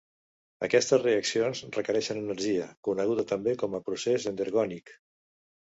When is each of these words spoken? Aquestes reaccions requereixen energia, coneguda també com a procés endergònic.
Aquestes 0.67 1.01
reaccions 1.03 1.61
requereixen 1.75 2.23
energia, 2.23 2.67
coneguda 2.89 3.27
també 3.35 3.55
com 3.65 3.79
a 3.79 3.85
procés 3.91 4.29
endergònic. 4.35 4.99